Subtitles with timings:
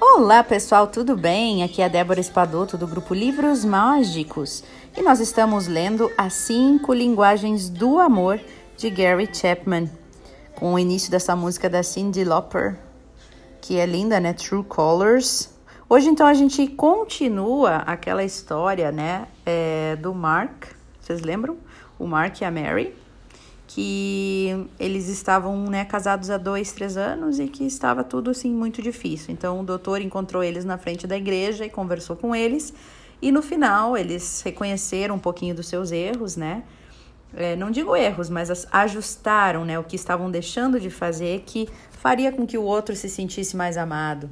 [0.00, 1.62] Olá pessoal, tudo bem?
[1.62, 4.64] Aqui é a Débora Espadoto do grupo Livros Mágicos
[4.96, 8.40] e nós estamos lendo As Cinco Linguagens do Amor
[8.76, 9.90] de Gary Chapman,
[10.54, 12.78] com o início dessa música da Cyndi Lauper,
[13.60, 14.32] que é linda, né?
[14.32, 15.50] True Colors.
[15.88, 19.26] Hoje então a gente continua aquela história, né?
[19.46, 20.64] é, do Mark,
[21.00, 21.56] vocês lembram?
[21.98, 22.92] O Mark e a Mary
[23.76, 28.80] que eles estavam né, casados há dois, três anos e que estava tudo assim muito
[28.80, 29.34] difícil.
[29.34, 32.72] Então o doutor encontrou eles na frente da igreja e conversou com eles.
[33.20, 36.62] E no final eles reconheceram um pouquinho dos seus erros, né?
[37.34, 41.68] É, não digo erros, mas as- ajustaram né, o que estavam deixando de fazer que
[41.90, 44.30] faria com que o outro se sentisse mais amado.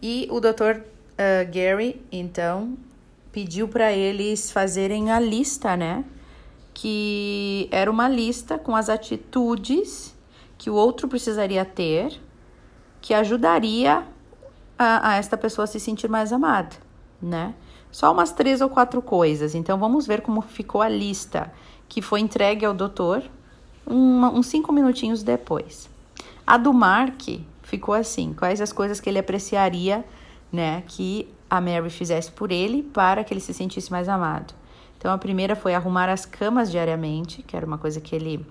[0.00, 0.82] E o Dr.
[1.18, 2.78] ah, Gary, então,
[3.32, 6.04] pediu para eles fazerem a lista, né?
[6.74, 10.16] Que era uma lista com as atitudes
[10.56, 12.20] que o outro precisaria ter
[13.00, 14.06] que ajudaria
[14.78, 16.76] a, a esta pessoa a se sentir mais amada,
[17.20, 17.52] né?
[17.90, 19.54] Só umas três ou quatro coisas.
[19.54, 21.52] Então vamos ver como ficou a lista
[21.88, 23.22] que foi entregue ao doutor
[23.86, 25.90] uma- uns cinco minutinhos depois.
[26.46, 27.20] A do Mark
[27.62, 30.04] ficou assim: quais as coisas que ele apreciaria,
[30.50, 34.54] né, que a Mary fizesse por ele para que ele se sentisse mais amado.
[35.02, 38.46] Então a primeira foi arrumar as camas diariamente, que era uma coisa que ele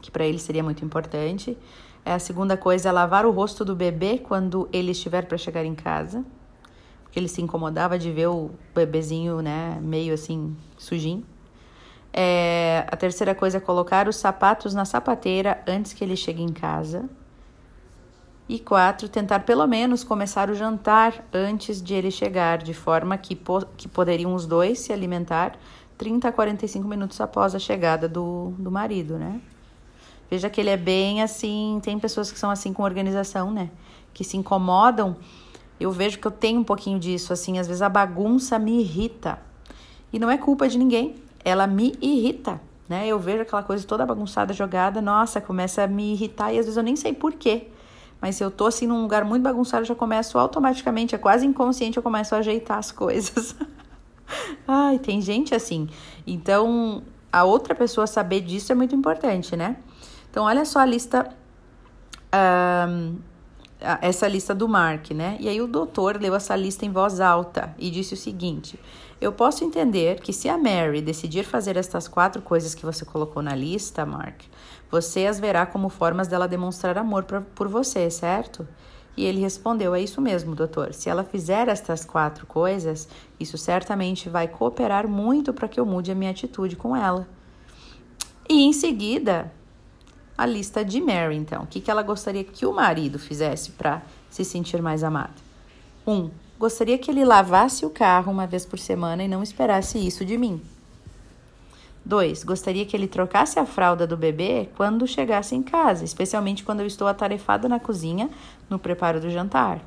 [0.00, 1.58] que para ele seria muito importante.
[2.04, 5.64] É, A segunda coisa é lavar o rosto do bebê quando ele estiver para chegar
[5.64, 6.24] em casa,
[7.02, 11.26] porque ele se incomodava de ver o bebezinho, né, meio assim sujinho.
[12.12, 16.52] É, a terceira coisa é colocar os sapatos na sapateira antes que ele chegue em
[16.52, 17.10] casa.
[18.48, 23.36] E quatro, tentar pelo menos começar o jantar antes de ele chegar, de forma que,
[23.36, 25.58] po que poderiam os dois se alimentar
[25.98, 29.40] 30 a 45 minutos após a chegada do, do marido, né?
[30.30, 31.80] Veja que ele é bem assim.
[31.82, 33.70] Tem pessoas que são assim com organização, né?
[34.14, 35.16] Que se incomodam.
[35.80, 37.58] Eu vejo que eu tenho um pouquinho disso, assim.
[37.58, 39.38] Às vezes a bagunça me irrita.
[40.12, 41.16] E não é culpa de ninguém.
[41.44, 43.06] Ela me irrita, né?
[43.06, 45.00] Eu vejo aquela coisa toda bagunçada, jogada.
[45.00, 47.68] Nossa, começa a me irritar e às vezes eu nem sei por quê.
[48.20, 51.46] Mas se eu tô assim num lugar muito bagunçado, eu já começo automaticamente, é quase
[51.46, 53.54] inconsciente, eu começo a ajeitar as coisas.
[54.66, 55.88] Ai, tem gente assim.
[56.26, 57.02] Então,
[57.32, 59.76] a outra pessoa saber disso é muito importante, né?
[60.30, 61.28] Então, olha só a lista.
[62.32, 62.88] a-
[63.80, 65.36] essa lista do Mark, né?
[65.38, 68.78] E aí o doutor leu essa lista em voz alta e disse o seguinte:
[69.20, 73.42] Eu posso entender que se a Mary decidir fazer estas quatro coisas que você colocou
[73.42, 74.42] na lista, Mark,
[74.90, 78.66] você as verá como formas dela demonstrar amor pra, por você, certo?
[79.16, 80.92] E ele respondeu: É isso mesmo, doutor.
[80.92, 86.10] Se ela fizer estas quatro coisas, isso certamente vai cooperar muito para que eu mude
[86.10, 87.28] a minha atitude com ela.
[88.48, 89.52] E em seguida,
[90.38, 91.64] a lista de Mary, então.
[91.64, 94.00] O que, que ela gostaria que o marido fizesse para
[94.30, 95.34] se sentir mais amado?
[96.06, 100.24] Um, gostaria que ele lavasse o carro uma vez por semana e não esperasse isso
[100.24, 100.62] de mim.
[102.04, 106.80] Dois, gostaria que ele trocasse a fralda do bebê quando chegasse em casa, especialmente quando
[106.80, 108.30] eu estou atarefada na cozinha
[108.70, 109.80] no preparo do jantar.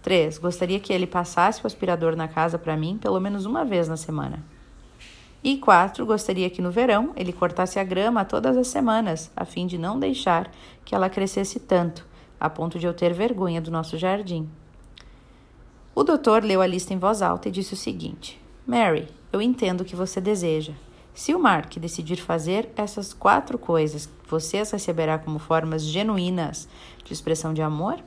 [0.00, 0.38] 3.
[0.38, 3.96] Gostaria que ele passasse o aspirador na casa para mim pelo menos uma vez na
[3.96, 4.42] semana.
[5.42, 6.04] E 4.
[6.04, 9.98] Gostaria que no verão ele cortasse a grama todas as semanas, a fim de não
[9.98, 10.50] deixar
[10.84, 12.06] que ela crescesse tanto,
[12.40, 14.48] a ponto de eu ter vergonha do nosso jardim.
[15.94, 19.82] O doutor leu a lista em voz alta e disse o seguinte: Mary, eu entendo
[19.82, 20.72] o que você deseja.
[21.14, 26.68] Se o Mark decidir fazer essas quatro coisas, você as receberá como formas genuínas
[27.02, 27.98] de expressão de amor?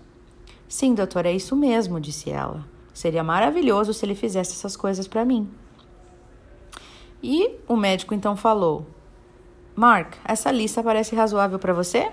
[0.68, 2.66] Sim, doutor, é isso mesmo, disse ela.
[2.94, 5.50] Seria maravilhoso se ele fizesse essas coisas para mim.
[7.24, 8.86] E o médico então falou:
[9.76, 12.12] Mark, essa lista parece razoável para você?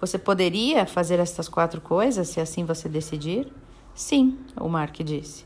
[0.00, 3.52] Você poderia fazer essas quatro coisas se assim você decidir?
[3.94, 5.44] Sim, o Mark disse.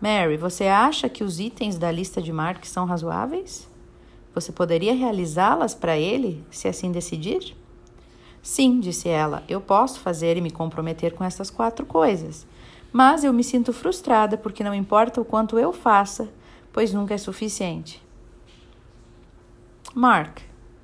[0.00, 3.68] Mary, você acha que os itens da lista de Mark são razoáveis?
[4.34, 7.56] Você poderia realizá-las para ele, se assim decidir?
[8.42, 12.46] Sim, disse ela, eu posso fazer e me comprometer com essas quatro coisas.
[12.92, 16.28] Mas eu me sinto frustrada porque não importa o quanto eu faça,
[16.72, 18.02] pois nunca é suficiente.
[19.94, 20.38] Mark,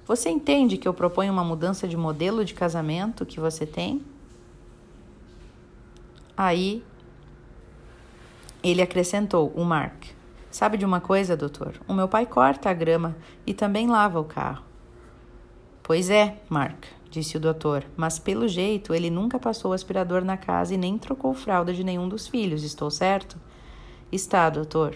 [0.07, 4.03] você entende que eu proponho uma mudança de modelo de casamento que você tem?
[6.37, 6.85] Aí
[8.63, 10.05] Ele acrescentou, o Mark.
[10.51, 11.81] Sabe de uma coisa, doutor?
[11.87, 14.65] O meu pai corta a grama e também lava o carro.
[15.83, 20.37] Pois é, Mark, disse o doutor, mas pelo jeito ele nunca passou o aspirador na
[20.37, 23.39] casa e nem trocou fralda de nenhum dos filhos, estou certo?
[24.13, 24.95] Está, doutor.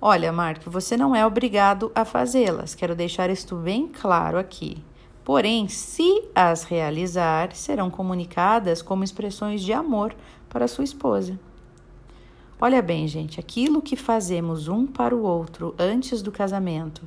[0.00, 4.82] Olha, Mark, você não é obrigado a fazê-las, quero deixar isto bem claro aqui.
[5.24, 10.14] Porém, se as realizar, serão comunicadas como expressões de amor
[10.48, 11.38] para sua esposa.
[12.60, 17.02] Olha bem, gente, aquilo que fazemos um para o outro antes do casamento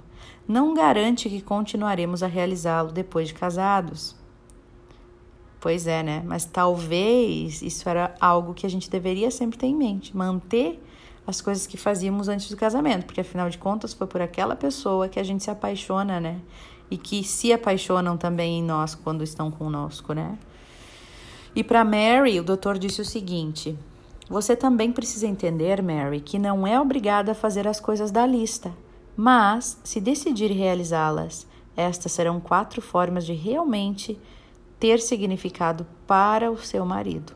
[0.47, 4.15] não garante que continuaremos a realizá-lo depois de casados.
[5.61, 6.23] Pois é, né?
[6.25, 10.81] Mas talvez isso era algo que a gente deveria sempre ter em mente, manter
[11.31, 15.09] as coisas que fazíamos antes do casamento, porque afinal de contas foi por aquela pessoa
[15.09, 16.39] que a gente se apaixona, né?
[16.89, 20.37] E que se apaixonam também em nós quando estão conosco, né?
[21.55, 23.77] E para Mary, o doutor disse o seguinte:
[24.29, 28.71] você também precisa entender, Mary, que não é obrigada a fazer as coisas da lista,
[29.15, 34.19] mas, se decidir realizá-las, estas serão quatro formas de realmente
[34.79, 37.33] ter significado para o seu marido.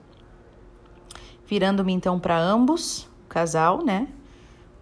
[1.48, 4.08] Virando-me então para ambos, casal, né?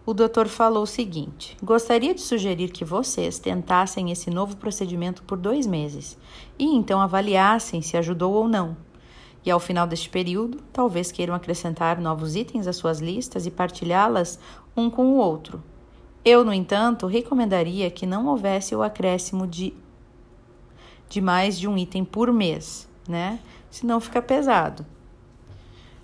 [0.05, 5.39] O doutor falou o seguinte: gostaria de sugerir que vocês tentassem esse novo procedimento por
[5.39, 6.15] dois meses
[6.59, 8.77] e então avaliassem se ajudou ou não.
[9.43, 14.39] E ao final deste período, talvez queiram acrescentar novos itens às suas listas e partilhá-las
[14.77, 15.61] um com o outro.
[16.23, 19.73] Eu, no entanto, recomendaria que não houvesse o acréscimo de,
[21.09, 23.39] de mais de um item por mês, né?
[23.69, 24.85] Senão fica pesado.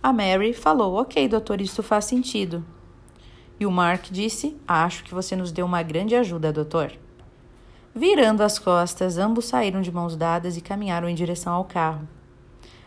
[0.01, 2.63] A Mary falou: Ok, doutor, isso faz sentido.
[3.59, 6.93] E o Mark disse: Acho que você nos deu uma grande ajuda, doutor.
[7.93, 12.07] Virando as costas, ambos saíram de mãos dadas e caminharam em direção ao carro.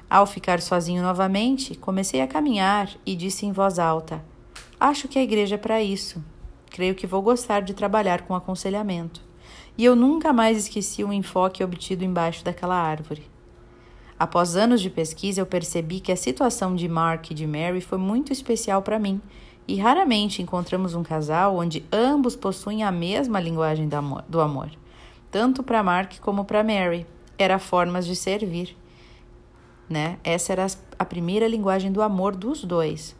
[0.08, 4.24] Ao ficar sozinho novamente, comecei a caminhar e disse em voz alta:
[4.80, 6.24] Acho que a igreja é para isso.
[6.70, 9.20] Creio que vou gostar de trabalhar com aconselhamento.
[9.76, 13.31] E eu nunca mais esqueci o enfoque obtido embaixo daquela árvore.
[14.22, 17.98] Após anos de pesquisa, eu percebi que a situação de Mark e de Mary foi
[17.98, 19.20] muito especial para mim,
[19.66, 23.88] e raramente encontramos um casal onde ambos possuem a mesma linguagem
[24.28, 24.70] do amor.
[25.30, 27.06] Tanto para Mark como para Mary,
[27.38, 28.76] era formas de servir
[29.92, 30.18] né?
[30.24, 30.66] Essa era
[30.98, 33.14] a primeira linguagem do amor dos dois.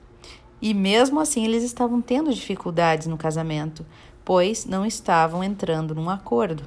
[0.60, 3.84] E mesmo assim eles estavam tendo dificuldades no casamento,
[4.25, 6.64] pois não estavam entrando num acordo.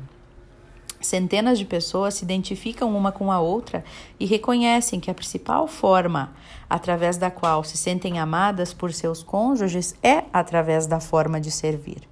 [1.06, 3.84] Centenas de pessoas se identificam uma com a outra
[4.19, 6.34] e reconhecem que a principal forma
[6.69, 12.10] através da qual se sentem amadas por seus cônjuges é através da forma de servir.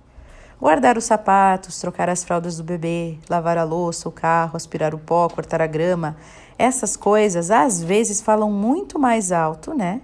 [0.62, 5.00] Guardar os sapatos, trocar as fraldas do bebê, lavar a louça, o carro, aspirar o
[5.00, 6.16] pó, cortar a grama,
[6.58, 10.02] essas coisas às vezes falam muito mais alto, né?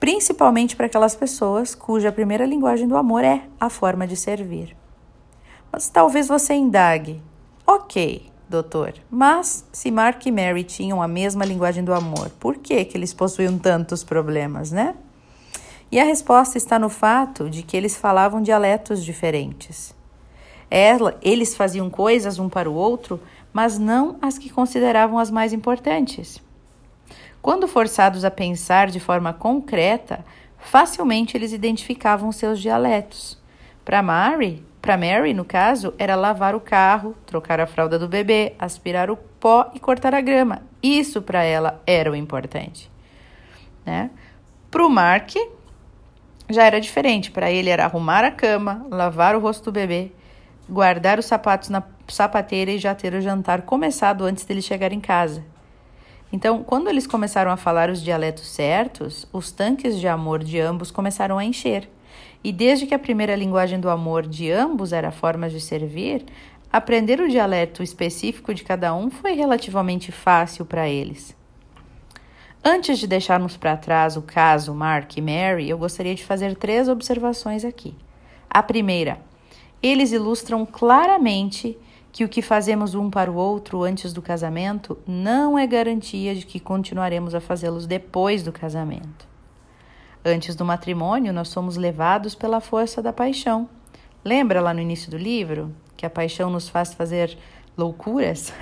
[0.00, 4.74] Principalmente para aquelas pessoas cuja primeira linguagem do amor é a forma de servir.
[5.70, 7.22] Mas talvez você indague:
[7.74, 12.84] ok, doutor, mas se Mark e Mary tinham a mesma linguagem do amor, por que,
[12.84, 14.94] que eles possuíam tantos problemas, né?
[15.92, 19.94] E a resposta está no fato de que eles falavam dialetos diferentes.
[20.70, 23.20] Ela, eles faziam coisas um para o outro
[23.52, 26.40] mas não as que consideravam as mais importantes.
[27.42, 30.24] Quando forçados a pensar de forma concreta,
[30.58, 33.38] facilmente eles identificavam seus dialetos.
[33.84, 38.54] Para Mary, para Mary, no caso, era lavar o carro, trocar a fralda do bebê,
[38.58, 40.62] aspirar o pó e cortar a grama.
[40.82, 42.90] Isso para ela era o importante.
[43.84, 44.10] Né?
[44.70, 45.32] Para o Mark,
[46.48, 47.30] já era diferente.
[47.30, 50.12] Para ele era arrumar a cama, lavar o rosto do bebê,
[50.68, 55.00] guardar os sapatos na sapateira e já ter o jantar começado antes dele chegar em
[55.00, 55.44] casa.
[56.32, 60.90] Então, quando eles começaram a falar os dialetos certos, os tanques de amor de ambos
[60.90, 61.88] começaram a encher.
[62.42, 66.24] E desde que a primeira linguagem do amor de ambos era a forma de servir,
[66.72, 71.36] aprender o dialeto específico de cada um foi relativamente fácil para eles.
[72.64, 76.88] Antes de deixarmos para trás o caso Mark e Mary, eu gostaria de fazer três
[76.88, 77.94] observações aqui.
[78.48, 79.20] A primeira,
[79.82, 81.78] eles ilustram claramente
[82.12, 86.44] que o que fazemos um para o outro antes do casamento não é garantia de
[86.44, 89.29] que continuaremos a fazê-los depois do casamento.
[90.24, 93.68] Antes do matrimônio, nós somos levados pela força da paixão.
[94.24, 97.38] Lembra lá no início do livro que a paixão nos faz fazer
[97.76, 98.52] loucuras?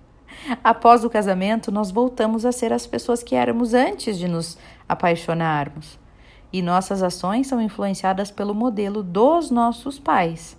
[0.62, 4.58] Após o casamento, nós voltamos a ser as pessoas que éramos antes de nos
[4.88, 5.98] apaixonarmos.
[6.52, 10.56] E nossas ações são influenciadas pelo modelo dos nossos pais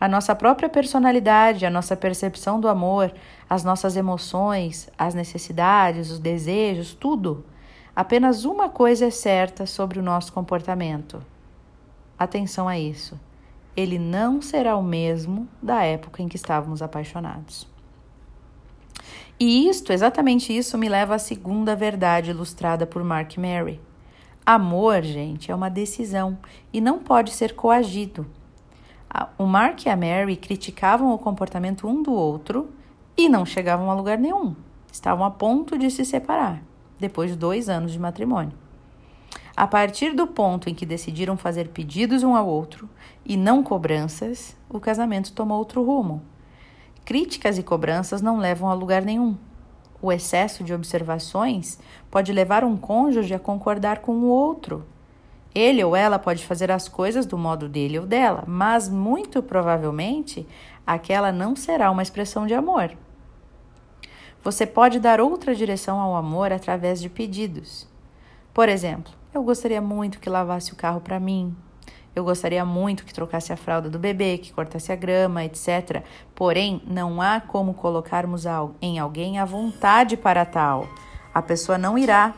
[0.00, 3.12] a nossa própria personalidade, a nossa percepção do amor,
[3.48, 7.44] as nossas emoções, as necessidades, os desejos, tudo.
[8.00, 11.22] Apenas uma coisa é certa sobre o nosso comportamento.
[12.18, 13.20] Atenção a isso.
[13.76, 17.68] Ele não será o mesmo da época em que estávamos apaixonados.
[19.38, 23.78] E isto, exatamente isso, me leva à segunda verdade ilustrada por Mark Mary.
[24.46, 26.38] Amor, gente, é uma decisão
[26.72, 28.26] e não pode ser coagido.
[29.36, 32.70] O Mark e a Mary criticavam o comportamento um do outro
[33.14, 34.56] e não chegavam a lugar nenhum.
[34.90, 36.62] Estavam a ponto de se separar,
[37.00, 38.52] depois de dois anos de matrimônio.
[39.56, 42.88] A partir do ponto em que decidiram fazer pedidos um ao outro
[43.24, 46.22] e não cobranças, o casamento tomou outro rumo.
[47.04, 49.36] Críticas e cobranças não levam a lugar nenhum.
[50.00, 51.78] O excesso de observações
[52.10, 54.86] pode levar um cônjuge a concordar com o outro.
[55.54, 60.46] Ele ou ela pode fazer as coisas do modo dele ou dela, mas muito provavelmente
[60.86, 62.96] aquela não será uma expressão de amor.
[64.42, 67.86] Você pode dar outra direção ao amor através de pedidos.
[68.54, 71.54] Por exemplo, eu gostaria muito que lavasse o carro para mim.
[72.16, 76.02] Eu gostaria muito que trocasse a fralda do bebê, que cortasse a grama, etc.
[76.34, 78.44] Porém, não há como colocarmos
[78.80, 80.88] em alguém a vontade para tal.
[81.32, 82.34] A pessoa não irá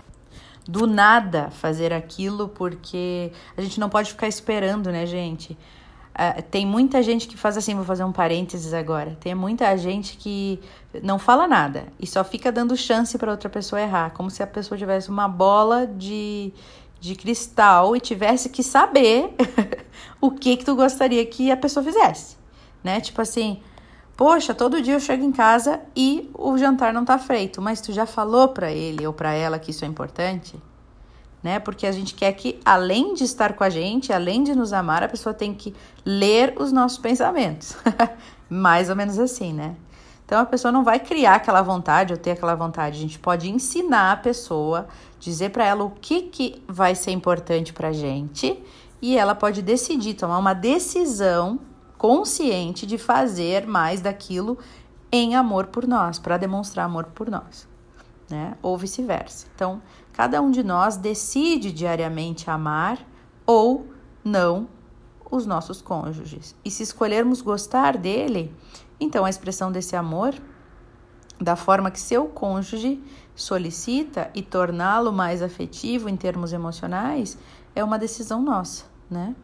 [0.69, 5.57] do nada fazer aquilo porque a gente não pode ficar esperando, né, gente?
[6.13, 9.17] Uh, tem muita gente que faz assim, vou fazer um parênteses agora.
[9.19, 10.61] Tem muita gente que
[11.03, 14.47] não fala nada e só fica dando chance para outra pessoa errar, como se a
[14.47, 16.53] pessoa tivesse uma bola de,
[17.01, 19.35] de cristal e tivesse que saber
[20.21, 22.37] o que que tu gostaria que a pessoa fizesse,
[22.85, 23.01] né?
[23.01, 23.63] Tipo assim,
[24.15, 27.91] poxa, todo dia eu chego em casa e o jantar não tá feito, mas tu
[27.91, 30.61] já falou para ele ou para ela que isso é importante?
[31.43, 31.59] Né?
[31.59, 35.03] Porque a gente quer que, além de estar com a gente, além de nos amar,
[35.03, 37.77] a pessoa tem que ler os nossos pensamentos.
[38.49, 39.75] Mais ou menos assim, né?
[40.25, 42.97] Então a pessoa não vai criar aquela vontade ou ter aquela vontade.
[42.97, 44.87] A gente pode ensinar a pessoa,
[45.19, 48.63] dizer para ela o que, que vai ser importante para gente
[49.03, 51.59] e ela pode decidir, tomar uma decisão
[51.99, 54.57] consciente de fazer mais daquilo
[55.11, 57.69] em amor por nós, para demonstrar amor por nós,
[58.31, 58.57] né?
[58.63, 59.47] Ou vice-versa.
[59.55, 59.83] Então,
[60.13, 62.99] Cada um de nós decide diariamente amar
[63.47, 63.87] ou
[64.25, 64.69] não
[65.31, 66.55] os nossos cônjuges.
[66.65, 68.55] E se escolhermos gostar dele,
[69.01, 70.35] então a expressão desse amor,
[71.41, 73.03] da forma que seu cônjuge
[73.35, 77.39] solicita e torná-lo mais afetivo em termos emocionais,
[77.75, 79.35] é uma decisão nossa, né?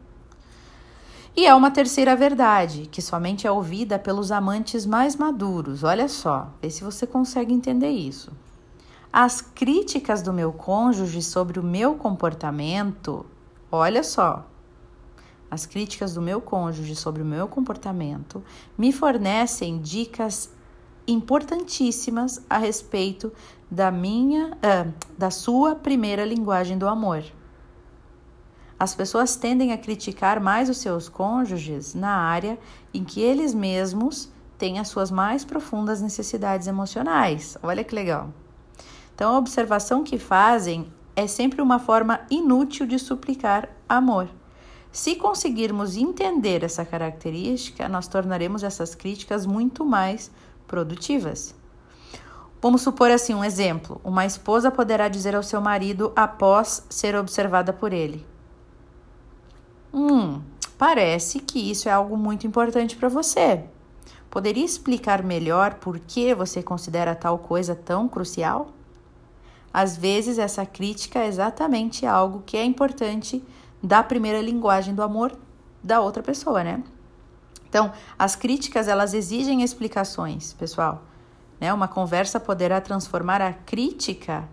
[1.35, 5.85] E é uma terceira verdade, que somente é ouvida pelos amantes mais maduros.
[5.85, 8.33] Olha só, vê se você consegue entender isso.
[9.12, 13.25] As críticas do meu cônjuge sobre o meu comportamento,
[13.73, 14.47] olha só,
[15.50, 18.45] as críticas do meu cônjuge sobre o meu comportamento
[18.77, 20.50] me fornecem dicas
[21.07, 23.33] importantíssimas a respeito
[23.71, 27.25] da minha, uh, da sua primeira linguagem do amor.
[28.79, 32.59] As pessoas tendem a criticar mais os seus cônjuges na área
[32.93, 37.57] em que eles mesmos têm as suas mais profundas necessidades emocionais.
[37.62, 38.31] Olha que legal.
[39.19, 44.29] Então, a observação que fazem é sempre uma forma inútil de suplicar amor.
[44.93, 50.31] Se conseguirmos entender essa característica, nós tornaremos essas críticas muito mais
[50.69, 51.53] produtivas.
[52.63, 57.73] Vamos supor assim um exemplo: uma esposa poderá dizer ao seu marido após ser observada
[57.73, 58.25] por ele:
[59.93, 60.41] Hum,
[60.79, 63.65] parece que isso é algo muito importante para você.
[64.31, 68.78] Poderia explicar melhor por que você considera tal coisa tão crucial?
[69.73, 73.43] Às vezes, essa crítica é exatamente algo que é importante
[73.83, 75.37] da primeira linguagem do amor
[75.83, 76.83] da outra pessoa, né?
[77.69, 81.03] Então, as críticas elas exigem explicações, pessoal.
[81.61, 81.73] Né?
[81.73, 84.49] Uma conversa poderá transformar a crítica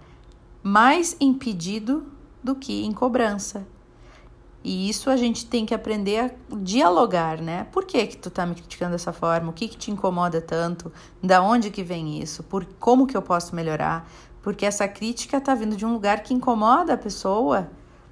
[0.61, 2.11] mais em pedido
[2.43, 3.65] do que em cobrança.
[4.63, 7.67] E isso a gente tem que aprender a dialogar, né?
[7.71, 9.51] Por que que tu tá me criticando dessa forma?
[9.51, 10.91] O que que te incomoda tanto?
[11.21, 12.41] Da onde que vem isso?
[12.41, 14.09] Por como que eu posso melhorar?
[14.45, 17.67] Porque essa crítica está vindo de um lugar que incomoda a pessoa,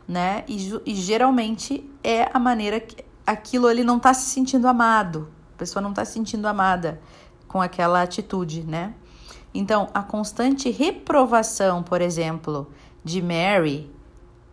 [0.07, 0.43] né?
[0.47, 5.57] E, e geralmente é a maneira que aquilo ele não está se sentindo amado, a
[5.59, 6.99] pessoa não está se sentindo amada
[7.47, 8.95] com aquela atitude, né?
[9.53, 12.67] Então, a constante reprovação, por exemplo,
[13.03, 13.91] de Mary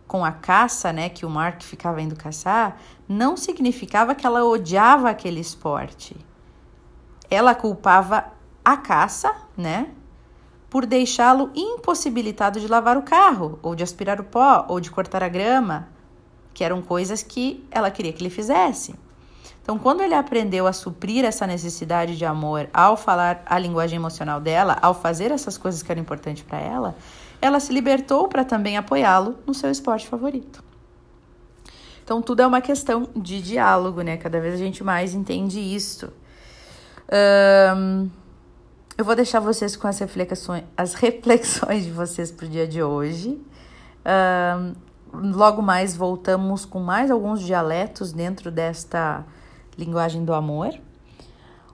[0.07, 2.77] com a caça, né, que o Mark ficava indo caçar,
[3.09, 6.15] não significava que ela odiava aquele esporte.
[7.27, 8.25] Ela culpava
[8.63, 9.89] a caça, né,
[10.71, 15.21] por deixá-lo impossibilitado de lavar o carro, ou de aspirar o pó, ou de cortar
[15.21, 15.89] a grama,
[16.53, 18.95] que eram coisas que ela queria que ele fizesse.
[19.61, 24.39] Então, quando ele aprendeu a suprir essa necessidade de amor ao falar a linguagem emocional
[24.39, 26.95] dela, ao fazer essas coisas que eram importantes para ela,
[27.41, 30.63] ela se libertou para também apoiá-lo no seu esporte favorito.
[32.01, 34.15] Então, tudo é uma questão de diálogo, né?
[34.15, 36.13] Cada vez a gente mais entende isso.
[37.75, 38.09] Um,
[39.01, 42.83] eu vou deixar vocês com as reflexões, as reflexões de vocês para o dia de
[42.83, 43.41] hoje.
[44.05, 49.25] Um, logo mais voltamos com mais alguns dialetos dentro desta
[49.75, 50.69] linguagem do amor.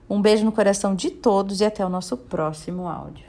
[0.08, 3.28] Um beijo no coração de todos e até o nosso próximo áudio.